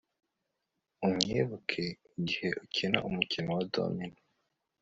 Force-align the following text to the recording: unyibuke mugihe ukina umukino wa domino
unyibuke 1.07 1.85
mugihe 2.09 2.49
ukina 2.63 2.97
umukino 3.07 3.49
wa 3.57 3.63
domino 3.73 4.19